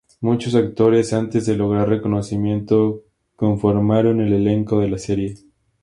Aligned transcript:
Muchos 0.19 0.55
actores, 0.55 1.13
antes 1.13 1.45
de 1.45 1.55
lograr 1.55 1.87
reconocimiento, 1.87 3.03
conformaron 3.35 4.19
el 4.19 4.33
elenco 4.33 4.79
de 4.79 4.87
la 4.89 4.97
serie. 4.97 5.35